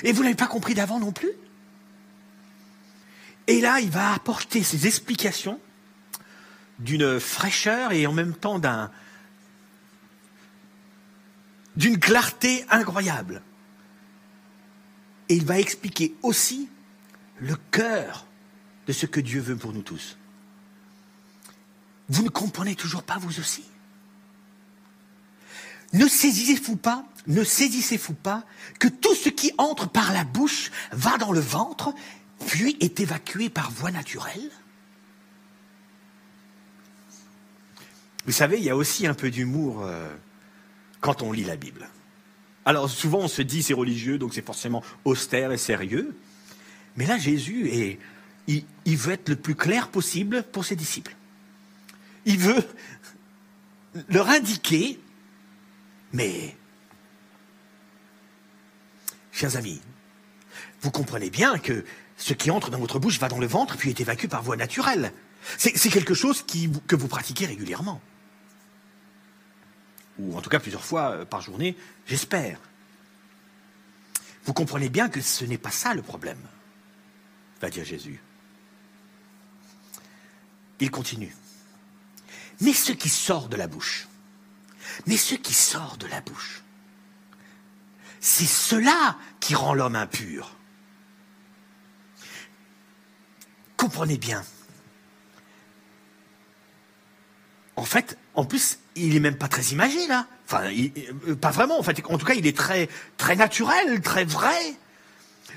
[0.02, 1.32] Et vous n'avez pas compris d'avant non plus?
[3.46, 5.60] Et là, il va apporter ses explications
[6.78, 8.90] d'une fraîcheur et en même temps d'un,
[11.76, 13.42] d'une clarté incroyable.
[15.28, 16.68] Et il va expliquer aussi
[17.38, 18.26] le cœur
[18.86, 20.18] de ce que Dieu veut pour nous tous.
[22.08, 23.64] Vous ne comprenez toujours pas, vous aussi?
[25.92, 28.44] Ne saisissez-vous pas, ne saisissez-vous pas
[28.78, 31.94] que tout ce qui entre par la bouche va dans le ventre
[32.46, 34.50] puis est évacué par voie naturelle
[38.24, 40.14] Vous savez, il y a aussi un peu d'humour euh,
[41.00, 41.88] quand on lit la Bible.
[42.64, 46.16] Alors souvent on se dit c'est religieux, donc c'est forcément austère et sérieux.
[46.96, 47.98] Mais là, Jésus, est,
[48.46, 51.16] il, il veut être le plus clair possible pour ses disciples.
[52.24, 52.62] Il veut
[54.08, 55.00] leur indiquer,
[56.12, 56.54] mais,
[59.32, 59.80] chers amis,
[60.82, 61.84] vous comprenez bien que
[62.22, 64.56] ce qui entre dans votre bouche va dans le ventre puis est évacué par voie
[64.56, 65.12] naturelle.
[65.58, 68.00] C'est quelque chose que vous pratiquez régulièrement.
[70.20, 72.60] Ou en tout cas plusieurs fois euh, par journée, j'espère.
[74.44, 76.38] Vous comprenez bien que ce n'est pas ça le problème,
[77.60, 78.22] va dire Jésus.
[80.78, 81.34] Il continue.
[82.60, 84.06] Mais ce qui sort de la bouche,
[85.06, 86.62] mais ce qui sort de la bouche,
[88.20, 90.54] c'est cela qui rend l'homme impur.
[93.82, 94.44] Comprenez bien.
[97.74, 100.28] En fait, en plus, il est même pas très imagé là.
[100.46, 101.80] Enfin, euh, pas vraiment.
[101.80, 104.76] En fait, en tout cas, il est très, très naturel, très vrai.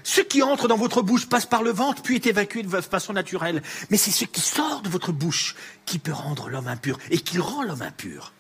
[0.03, 3.13] Ce qui entre dans votre bouche passe par le ventre, puis est évacué de façon
[3.13, 3.61] naturelle.
[3.91, 7.37] Mais c'est ce qui sort de votre bouche qui peut rendre l'homme impur et qui
[7.37, 8.33] rend l'homme impur.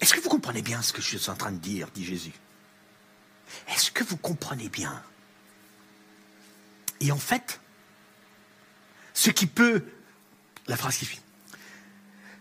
[0.00, 2.34] Est-ce que vous comprenez bien ce que je suis en train de dire, dit Jésus?
[3.68, 5.02] Est-ce que vous comprenez bien
[7.00, 7.60] Et en fait,
[9.14, 9.84] ce qui peut,
[10.66, 11.20] la phrase qui suit,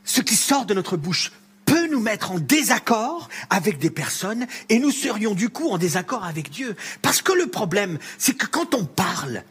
[0.04, 1.32] ce qui sort de notre bouche
[1.66, 6.24] peut nous mettre en désaccord avec des personnes et nous serions du coup en désaccord
[6.24, 6.76] avec Dieu.
[7.02, 9.44] Parce que le problème, c'est que quand on parle,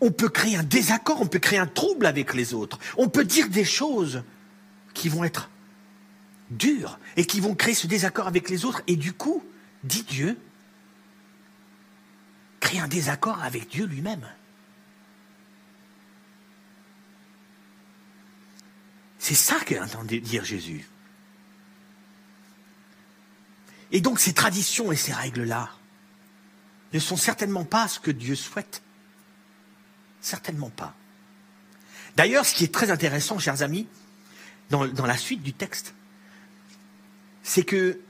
[0.00, 2.78] on peut créer un désaccord, on peut créer un trouble avec les autres.
[2.96, 4.22] On peut dire des choses
[4.94, 5.50] qui vont être
[6.50, 8.82] dures et qui vont créer ce désaccord avec les autres.
[8.86, 9.42] Et du coup,
[9.84, 10.38] dit Dieu,
[12.60, 14.26] créer un désaccord avec Dieu lui-même.
[19.18, 20.86] C'est ça qu'entendait dire Jésus.
[23.90, 25.70] Et donc ces traditions et ces règles-là
[26.92, 28.82] ne sont certainement pas ce que Dieu souhaite.
[30.20, 30.94] Certainement pas.
[32.16, 33.86] D'ailleurs, ce qui est très intéressant, chers amis,
[34.70, 35.94] dans la suite du texte,
[37.42, 38.00] c'est que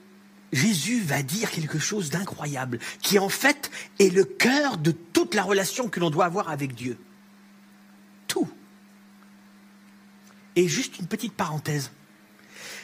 [0.53, 5.43] Jésus va dire quelque chose d'incroyable, qui en fait est le cœur de toute la
[5.43, 6.99] relation que l'on doit avoir avec Dieu.
[8.27, 8.49] Tout.
[10.57, 11.91] Et juste une petite parenthèse.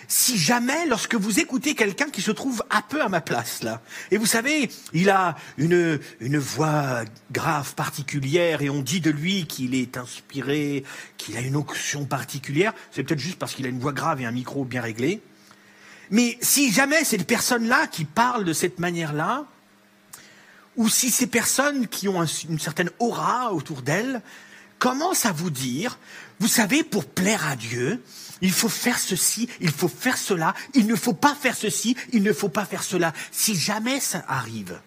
[0.06, 3.80] Si jamais, lorsque vous écoutez quelqu'un qui se trouve un peu à ma place, là,
[4.10, 5.98] et vous savez, il a une,
[6.38, 10.84] voix grave particulière, et on dit de lui qu'il est inspiré,
[11.16, 14.26] qu'il a une onction particulière, c'est peut-être juste parce qu'il a une voix grave et
[14.26, 15.22] un micro bien réglé.
[16.10, 19.46] Mais si jamais cette personne-là qui parle de cette manière-là,
[20.76, 24.22] ou si ces personnes qui ont une certaine aura autour d'elles,
[24.78, 25.98] commence à vous dire,
[26.40, 28.02] vous savez, pour plaire à Dieu,
[28.40, 32.22] il faut faire ceci, il faut faire cela, il ne faut pas faire ceci, il
[32.22, 33.12] ne faut pas faire cela.
[33.30, 34.80] Si jamais ça arrive,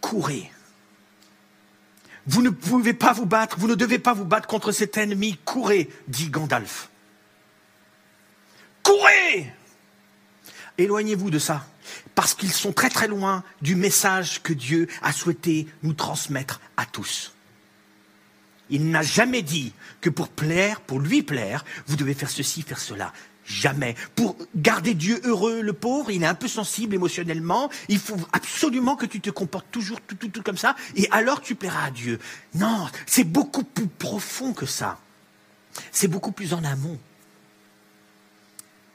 [0.00, 0.50] courez.
[2.26, 5.38] Vous ne pouvez pas vous battre, vous ne devez pas vous battre contre cet ennemi.
[5.44, 6.88] Courez, dit Gandalf.
[8.84, 9.52] Courez
[10.78, 11.66] Éloignez-vous de ça
[12.14, 16.86] parce qu'ils sont très très loin du message que Dieu a souhaité nous transmettre à
[16.86, 17.32] tous.
[18.70, 22.78] Il n'a jamais dit que pour plaire, pour lui plaire, vous devez faire ceci, faire
[22.78, 23.12] cela.
[23.44, 23.94] Jamais.
[24.14, 27.68] Pour garder Dieu heureux, le pauvre, il est un peu sensible émotionnellement.
[27.88, 31.42] Il faut absolument que tu te comportes toujours tout, tout, tout comme ça, et alors
[31.42, 32.18] tu plairas à Dieu.
[32.54, 34.98] Non, c'est beaucoup plus profond que ça.
[35.92, 36.98] C'est beaucoup plus en amont.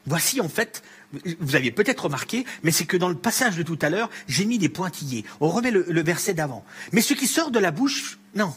[0.06, 3.80] Voici en fait vous aviez peut-être remarqué, mais c'est que dans le passage de tout
[3.82, 5.26] à l'heure, j'ai mis des pointillés.
[5.40, 6.64] On remet le, verset d'avant.
[6.92, 8.54] Mais ce qui sort de la bouche, non.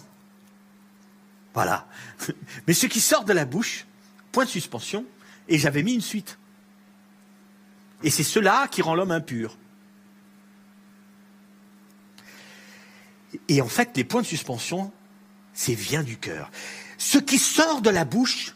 [1.55, 1.89] Voilà.
[2.67, 3.87] Mais ce qui sort de la bouche,
[4.33, 5.05] point de suspension,
[5.49, 6.39] et j'avais mis une suite.
[8.03, 9.57] Et c'est cela qui rend l'homme impur.
[13.49, 14.93] Et en fait, les points de suspension,
[15.55, 16.51] c'est vient du cœur.
[16.99, 18.55] Ce qui sort de la bouche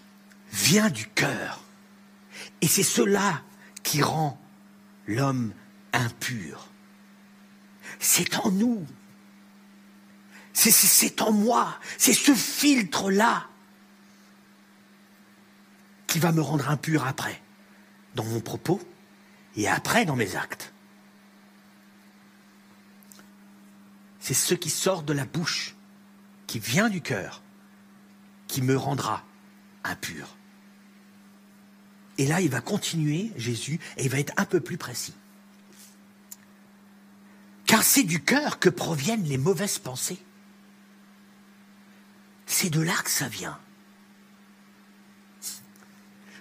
[0.53, 1.66] vient du cœur.
[2.61, 3.43] Et c'est cela
[3.83, 4.41] qui rend
[5.07, 5.53] l'homme
[5.93, 6.69] impur.
[7.99, 8.87] C'est en nous.
[10.53, 11.79] C'est en moi.
[11.99, 13.47] C'est ce filtre-là
[16.07, 17.43] qui va me rendre impur après,
[18.15, 18.81] dans mon propos
[19.55, 20.73] et après dans mes actes.
[24.21, 25.77] C'est ce qui sort de la bouche,
[26.47, 27.43] qui vient du cœur,
[28.49, 29.25] qui me rendra
[29.85, 30.36] impur.
[32.19, 35.15] Et là, il va continuer, Jésus, et il va être un peu plus précis.
[37.67, 40.19] Car c'est du cœur que proviennent les mauvaises pensées.
[42.47, 43.59] C'est de là que ça vient.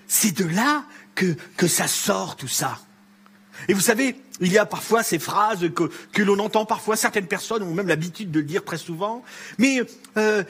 [0.08, 0.86] C'est de là
[1.16, 1.36] que,
[1.68, 2.80] ça sort tout ça.
[3.68, 7.64] Et vous savez, il y a parfois ces phrases que, l'on entend parfois, certaines personnes
[7.64, 9.24] ont même l'habitude de dire très souvent.
[9.58, 9.82] Mais
[10.18, 10.44] euh,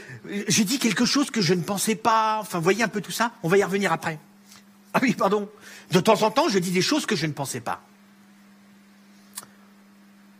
[0.47, 2.39] j'ai dit quelque chose que je ne pensais pas.
[2.41, 3.31] Enfin, voyez un peu tout ça.
[3.43, 4.19] On va y revenir après.
[4.95, 5.49] Ah oui, pardon.
[5.91, 7.83] De temps en temps, je dis des choses que je ne pensais pas.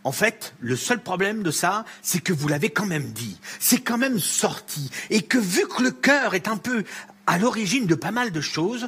[0.05, 3.37] En fait, le seul problème de ça, c'est que vous l'avez quand même dit.
[3.59, 4.89] C'est quand même sorti.
[5.09, 6.85] Et que vu que le cœur est un peu
[7.27, 8.87] à l'origine de pas mal de choses,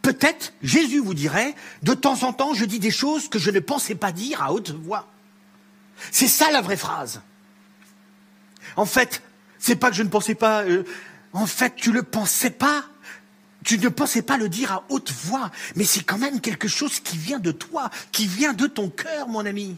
[0.00, 3.58] peut-être Jésus vous dirait, de temps en temps, je dis des choses que je ne
[3.58, 5.08] pensais pas dire à haute voix.
[6.12, 7.20] C'est ça la vraie phrase.
[8.76, 9.22] En fait,
[9.58, 10.62] c'est pas que je ne pensais pas.
[10.62, 10.84] Euh,
[11.32, 12.84] en fait, tu le pensais pas.
[13.64, 17.00] Tu ne pensais pas le dire à haute voix, mais c'est quand même quelque chose
[17.00, 19.76] qui vient de toi, qui vient de ton cœur, mon ami.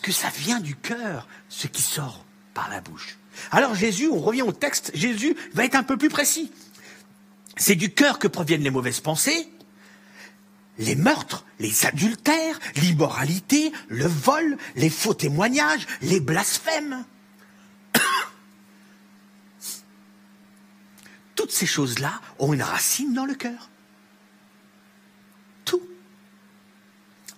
[0.00, 3.18] que ça vient du cœur, ce qui sort par la bouche.
[3.50, 6.52] Alors Jésus, on revient au texte, Jésus va être un peu plus précis.
[7.56, 9.48] C'est du cœur que proviennent les mauvaises pensées,
[10.78, 17.04] les meurtres, les adultères, l'immoralité, le vol, les faux témoignages, les blasphèmes.
[21.48, 23.70] Toutes ces choses-là ont une racine dans le cœur.
[25.64, 25.80] Tout.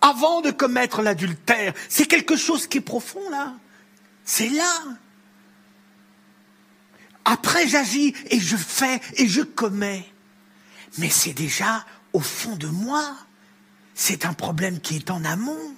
[0.01, 3.55] Avant de commettre l'adultère, c'est quelque chose qui est profond là.
[4.25, 4.83] C'est là.
[7.25, 10.13] Après, j'agis et je fais et je commets.
[10.99, 13.17] Mais c'est déjà au fond de moi.
[13.95, 15.77] C'est un problème qui est en amont.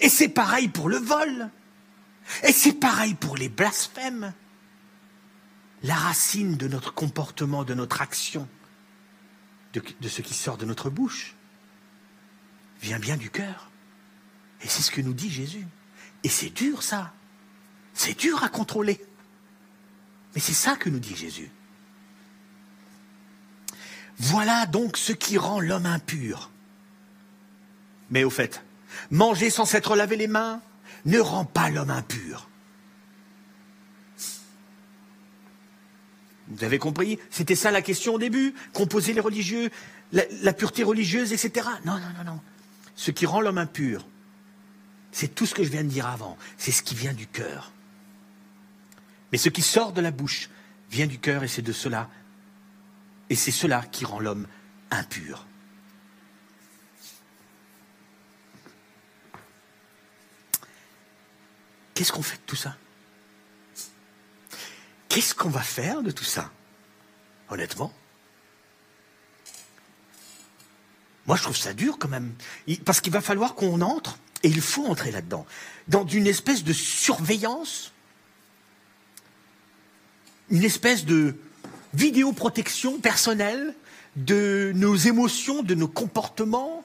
[0.00, 1.50] Et c'est pareil pour le vol.
[2.44, 4.32] Et c'est pareil pour les blasphèmes.
[5.82, 8.48] La racine de notre comportement, de notre action,
[9.72, 11.34] de, ce qui sort de notre bouche,
[12.80, 13.70] vient bien du cœur.
[14.62, 15.66] Et c'est ce que nous dit Jésus.
[16.24, 17.12] Et c'est dur ça.
[17.94, 19.04] C'est dur à contrôler.
[20.34, 21.50] Mais c'est ça que nous dit Jésus.
[24.18, 26.50] Voilà donc ce qui rend l'homme impur.
[28.10, 28.62] Mais au fait,
[29.10, 30.60] manger sans s'être lavé les mains
[31.06, 32.48] ne rend pas l'homme impur.
[36.52, 37.18] Vous avez compris?
[37.30, 38.54] C'était ça la question au début,
[38.90, 39.70] posait les religieux,
[40.12, 41.66] la, pureté religieuse, etc.
[41.84, 42.40] Non, non, non, non.
[42.94, 44.06] Ce qui rend l'homme impur,
[45.12, 46.36] c'est tout ce que je viens de dire avant.
[46.58, 47.72] C'est ce qui vient du cœur.
[49.30, 50.50] Mais ce qui sort de la bouche
[50.90, 52.10] vient du cœur et c'est de cela,
[53.30, 54.46] et c'est cela qui rend l'homme
[54.90, 55.46] impur.
[61.94, 62.76] Qu'est-ce qu'on fait de tout ça?
[65.12, 66.50] Qu'est-ce qu'on va faire de tout ça?
[67.50, 67.92] Honnêtement
[71.26, 72.32] Moi, je trouve ça dur quand même.
[72.86, 75.44] Parce qu'il va falloir qu'on entre, et il faut entrer là-dedans,
[75.86, 77.92] dans une espèce de surveillance
[80.48, 81.36] une espèce de
[81.92, 83.74] vidéoprotection personnelle
[84.16, 86.84] de nos émotions, de nos comportements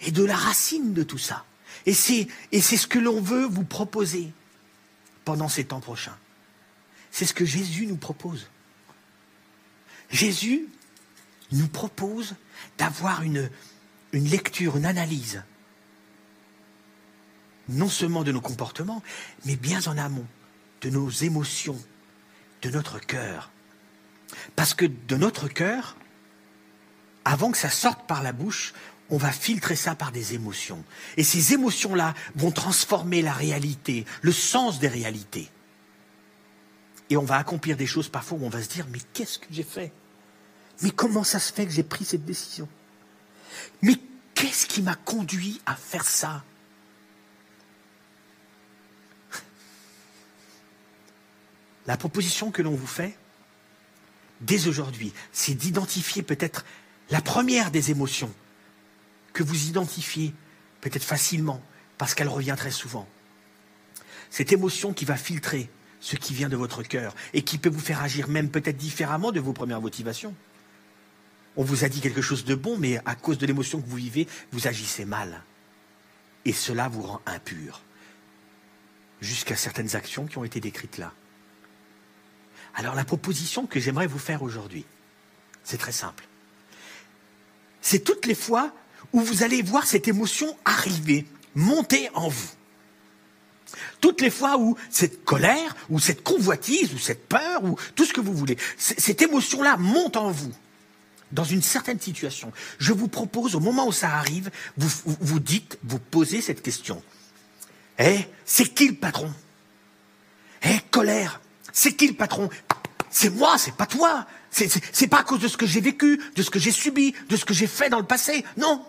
[0.00, 1.44] et de la racine de tout ça.
[1.84, 4.32] Et c'est, ce que l'on veut vous proposer
[5.26, 6.16] pendant ces temps prochains.
[7.10, 8.48] C'est ce que Jésus nous propose.
[10.10, 10.68] Jésus
[11.52, 12.34] nous propose
[12.76, 13.50] d'avoir une,
[14.12, 15.42] lecture, une analyse,
[17.68, 19.02] non seulement de nos comportements,
[19.44, 20.26] mais bien en amont,
[20.82, 21.78] de nos émotions,
[22.62, 23.50] de notre cœur.
[24.56, 25.96] Parce que de notre cœur,
[27.24, 28.72] avant que ça sorte par la bouche,
[29.10, 30.84] on va filtrer ça par des émotions.
[31.16, 35.50] Et ces émotions-là vont transformer la réalité, le sens des réalités.
[37.10, 39.46] Et on va accomplir des choses parfois où on va se dire, mais qu'est-ce que
[39.50, 39.92] j'ai fait?
[40.82, 42.68] Mais comment ça se fait que j'ai pris cette décision?
[43.82, 43.94] Mais
[44.34, 46.44] qu'est-ce qui m'a conduit à faire ça?
[51.86, 53.16] La proposition que l'on vous fait,
[54.42, 56.66] dès aujourd'hui, c'est d'identifier peut-être
[57.10, 58.32] la première des émotions
[59.32, 60.34] que vous identifiez
[60.82, 61.62] peut-être facilement
[61.96, 63.08] parce qu'elle revient très souvent.
[64.30, 67.80] Cette émotion qui va filtrer ce qui vient de votre cœur et qui peut vous
[67.80, 70.34] faire agir même peut-être différemment de vos premières motivations.
[71.56, 73.96] On vous a dit quelque chose de bon, mais à cause de l'émotion que vous
[73.96, 75.42] vivez, vous agissez mal.
[76.44, 77.82] Et cela vous rend impur.
[79.20, 81.12] Jusqu'à certaines actions qui ont été décrites là.
[82.74, 84.84] Alors la proposition que j'aimerais vous faire aujourd'hui,
[85.64, 86.28] c'est très simple.
[87.80, 88.72] C'est toutes les fois
[89.12, 92.50] où vous allez voir cette émotion arriver, monter en vous.
[94.00, 98.12] Toutes les fois où cette colère, ou cette convoitise, ou cette peur, ou tout ce
[98.12, 100.52] que vous voulez, cette émotion-là monte en vous,
[101.32, 102.52] dans une certaine situation.
[102.78, 107.02] Je vous propose, au moment où ça arrive, vous vous dites, vous posez cette question.
[107.98, 109.32] Eh, c'est qui le patron?
[110.62, 111.40] Eh, colère,
[111.72, 112.48] c'est qui le patron?
[113.10, 114.26] C'est moi, c'est pas toi.
[114.50, 117.36] C'est pas à cause de ce que j'ai vécu, de ce que j'ai subi, de
[117.36, 118.44] ce que j'ai fait dans le passé.
[118.56, 118.84] Non.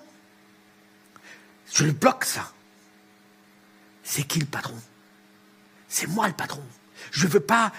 [1.73, 2.51] Je le bloque, ça.
[4.09, 4.75] C'est qui le patron?
[5.87, 6.63] C'est moi le patron.
[7.11, 7.71] Je ne veux pas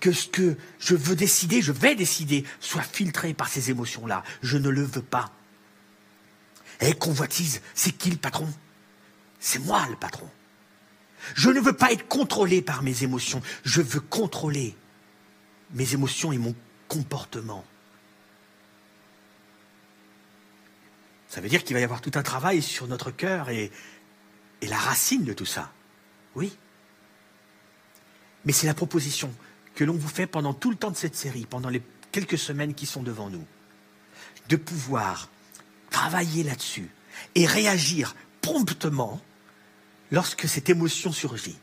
[0.00, 4.24] que ce que je veux décider, je vais décider, soit filtré par ces émotions-là.
[4.42, 5.30] Je ne le veux pas.
[6.80, 8.52] Et convoitise, c'est qui le patron?
[9.38, 10.28] C'est moi le patron.
[11.36, 13.40] Je ne veux pas être contrôlé par mes émotions.
[13.64, 14.74] Je veux contrôler
[15.74, 16.56] mes émotions et mon
[16.88, 17.64] comportement.
[21.28, 23.70] Ça veut dire qu'il va y avoir tout un travail sur notre cœur et,
[24.60, 25.72] et la racine de tout ça.
[26.34, 26.56] Oui.
[28.44, 29.32] Mais c'est la proposition
[29.74, 31.82] que l'on vous fait pendant tout le temps de cette série, pendant les
[32.12, 33.44] quelques semaines qui sont devant nous,
[34.48, 35.28] de pouvoir
[35.90, 36.88] travailler là-dessus
[37.34, 39.20] et réagir promptement
[40.10, 41.58] lorsque cette émotion surgit.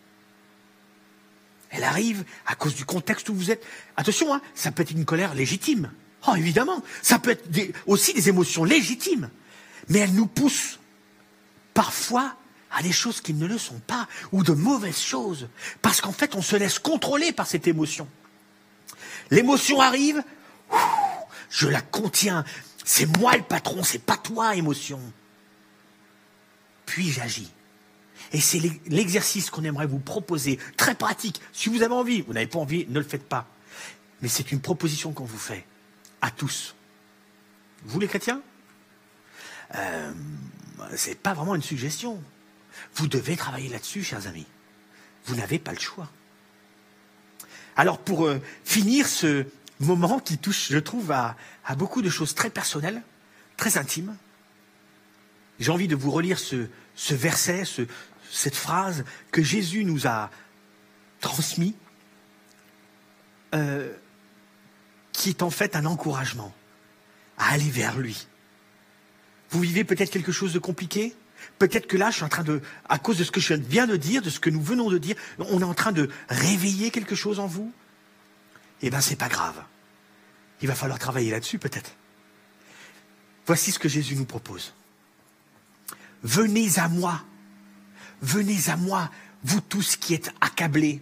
[1.70, 3.66] Elle arrive à cause du contexte où vous êtes.
[3.98, 5.92] Attention, hein, ça peut être une colère légitime.
[6.28, 6.82] Oh, évidemment.
[7.02, 7.50] Ça peut être
[7.86, 9.30] aussi des émotions légitimes.
[9.90, 10.80] Mais elle nous pousse
[11.74, 12.38] parfois
[12.76, 15.48] à des choses qui ne le sont pas, ou de mauvaises choses.
[15.82, 18.08] Parce qu'en fait, on se laisse contrôler par cette émotion.
[19.32, 20.22] L'émotion arrive,
[21.50, 22.44] je la contiens.
[22.84, 25.00] C'est moi le patron, c'est pas toi, émotion.
[26.86, 27.50] Puis j'agis.
[28.34, 31.40] Et c'est l'exercice qu'on aimerait vous proposer, très pratique.
[31.54, 33.48] Si vous avez envie, vous n'avez pas envie, ne le faites pas.
[34.22, 35.66] Mais c'est une proposition qu'on vous fait,
[36.22, 36.76] à tous.
[37.86, 38.42] Vous les chrétiens?
[39.76, 40.12] Euh,
[40.96, 42.22] C'est pas vraiment une suggestion.
[42.96, 44.48] Vous devez travailler là-dessus, chers amis.
[45.26, 46.10] Vous n'avez pas le choix.
[47.76, 49.46] Alors pour euh, finir ce
[49.80, 51.36] moment qui touche, je trouve, à,
[51.78, 53.02] beaucoup de choses très personnelles,
[53.58, 54.16] très intimes,
[55.60, 56.68] j'ai envie de vous relire ce,
[57.14, 57.64] verset,
[58.32, 60.30] cette phrase que Jésus nous a
[61.22, 61.76] transmis,
[63.54, 63.94] euh,
[65.12, 66.54] qui est en fait un encouragement
[67.38, 68.28] à aller vers lui.
[69.50, 71.16] Vous vivez peut-être quelque chose de compliqué?
[71.60, 73.88] Peut-être que là, je suis en train de, à cause de ce que je viens
[73.88, 76.92] de dire, de ce que nous venons de dire, on est en train de réveiller
[76.92, 77.72] quelque chose en vous?
[78.82, 79.64] Eh bien, c'est pas grave.
[80.62, 81.92] Il va falloir travailler là-dessus, peut-être.
[83.46, 84.74] Voici ce que Jésus nous propose.
[86.24, 87.24] Venez à moi.
[88.22, 89.12] Venez à moi,
[89.44, 91.02] vous tous qui êtes accablés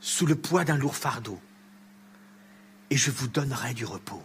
[0.00, 1.40] sous le poids d'un lourd fardeau.
[2.90, 4.22] Et je vous donnerai du repos.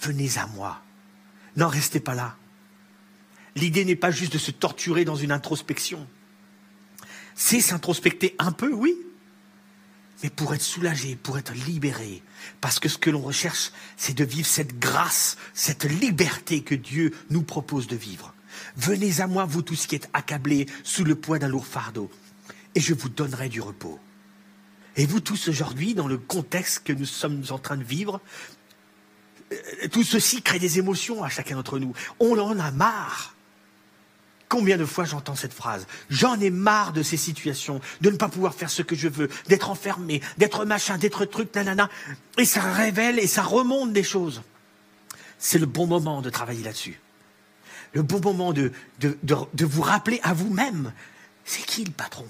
[0.00, 0.82] Venez à moi.
[1.56, 2.36] N'en restez pas là.
[3.56, 6.06] L'idée n'est pas juste de se torturer dans une introspection.
[7.34, 8.94] C'est s'introspecter un peu, oui,
[10.22, 12.22] mais pour être soulagé, pour être libéré.
[12.60, 17.12] Parce que ce que l'on recherche, c'est de vivre cette grâce, cette liberté que Dieu
[17.30, 18.34] nous propose de vivre.
[18.76, 22.10] Venez à moi, vous tous qui êtes accablés sous le poids d'un lourd fardeau,
[22.74, 23.98] et je vous donnerai du repos.
[24.96, 28.20] Et vous tous aujourd'hui, dans le contexte que nous sommes en train de vivre,
[29.52, 31.94] euh, tout ceci crée des émotions à chacun d'entre nous.
[32.18, 33.34] On en a marre.
[34.50, 38.28] Combien de fois j'entends cette phrase J'en ai marre de ces situations, de ne pas
[38.28, 41.88] pouvoir faire ce que je veux, d'être enfermé, d'être machin, d'être truc, nanana.
[42.36, 44.42] Et ça révèle et ça remonte des choses.
[45.38, 47.00] C'est le bon moment de travailler là-dessus.
[47.92, 48.72] Le bon moment de,
[49.60, 50.92] vous rappeler à vous-même,
[51.44, 52.26] c'est qui le patron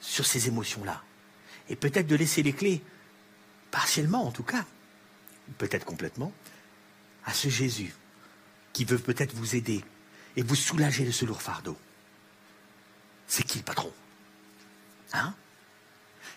[0.00, 1.02] sur ces émotions-là?
[1.68, 2.82] Et peut-être de laisser les clés,
[3.70, 4.64] partiellement en tout cas,
[5.58, 6.32] peut-être complètement,
[7.26, 7.94] à ce Jésus
[8.72, 9.84] qui veut peut-être vous aider
[10.38, 11.76] et vous soulager de ce lourd fardeau.
[13.26, 13.92] C'est qui le patron?
[15.12, 15.34] Hein?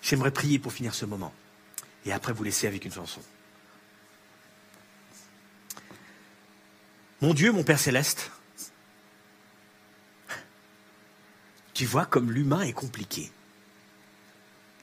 [0.01, 1.31] J'aimerais prier pour finir ce moment
[2.03, 3.21] et après vous laisser avec une chanson.
[7.21, 8.31] Mon Dieu, mon Père céleste,
[11.75, 13.31] tu vois comme l'humain est compliqué.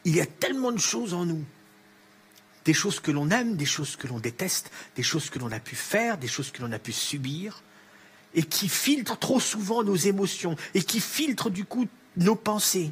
[0.04, 1.44] Il y a tellement de choses en nous.
[2.64, 5.58] Des choses que l'on aime, des choses que l'on déteste, des choses que l'on a
[5.58, 7.64] pu faire, des choses que l'on a pu subir
[8.34, 12.90] et qui filtre trop souvent nos émotions et qui filtre du coup nos pensées,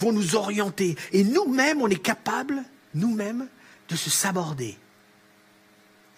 [0.00, 0.96] vont nous orienter.
[1.12, 2.62] Et nous-mêmes, on est capable,
[2.94, 3.48] nous-mêmes,
[3.88, 4.76] de se saborder.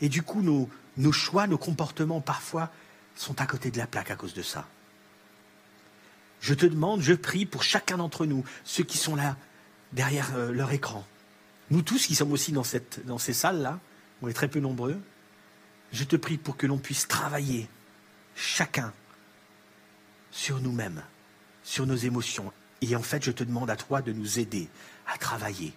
[0.01, 2.71] Et du coup, nos, choix, nos comportements, parfois,
[3.17, 4.67] sont à côté de la plaque à cause de ça.
[6.41, 9.37] Je te demande, je prie pour chacun d'entre nous, ceux qui sont là,
[9.93, 11.05] derrière euh, leur écran.
[11.71, 13.79] Nous tous qui sommes aussi dans, cette, dans ces salles-là,
[14.23, 14.99] on est très peu nombreux,
[15.93, 17.69] je te prie pour que l'on puisse travailler
[18.35, 18.93] chacun
[20.31, 21.03] sur nous-mêmes,
[21.63, 22.53] sur nos émotions.
[22.81, 24.69] Et en fait, je te demande à toi de nous aider
[25.07, 25.75] à travailler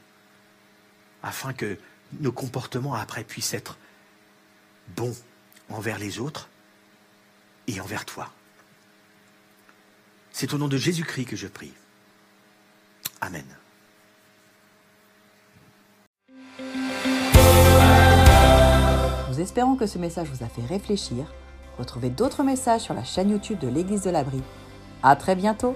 [1.22, 1.78] afin que
[2.20, 3.78] nos comportements après puissent être
[4.96, 5.16] bons
[5.70, 6.50] envers les autres
[7.68, 8.32] et envers toi.
[10.32, 11.74] C'est au nom de Jésus-Christ que je prie.
[13.22, 13.46] Amen.
[19.30, 21.26] Nous espérons que ce message vous a fait réfléchir
[21.80, 24.42] Retrouvez d'autres messages sur la chaîne YouTube de l'Église de l'Abri.
[25.02, 25.76] À très bientôt!